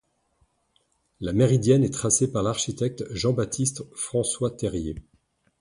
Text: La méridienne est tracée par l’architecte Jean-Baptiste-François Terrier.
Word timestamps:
La 1.19 1.31
méridienne 1.31 1.83
est 1.83 1.93
tracée 1.93 2.31
par 2.31 2.41
l’architecte 2.41 3.03
Jean-Baptiste-François 3.13 4.49
Terrier. 4.49 4.95